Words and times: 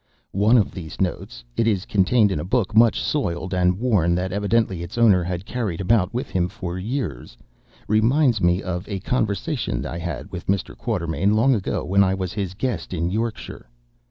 One 0.31 0.57
of 0.57 0.71
these 0.71 0.99
notes—it 0.99 1.67
is 1.67 1.85
contained 1.85 2.31
in 2.31 2.39
a 2.39 2.43
book 2.43 2.75
much 2.75 2.99
soiled 2.99 3.53
and 3.53 3.77
worn 3.79 4.15
that 4.15 4.31
evidently 4.31 4.81
its 4.81 4.97
owner 4.97 5.21
had 5.23 5.45
carried 5.45 5.79
about 5.79 6.11
with 6.11 6.31
him 6.31 6.49
for 6.49 6.79
years—reminds 6.79 8.41
me 8.41 8.63
of 8.63 8.89
a 8.89 8.99
conversation 9.01 9.79
that 9.83 9.93
I 9.93 9.99
had 9.99 10.31
with 10.31 10.47
Mr. 10.47 10.75
Quatermain 10.75 11.35
long 11.35 11.53
ago 11.53 11.85
when 11.85 12.03
I 12.03 12.15
was 12.15 12.33
his 12.33 12.55
guest 12.55 12.95
in 12.95 13.11
Yorkshire. 13.11 13.69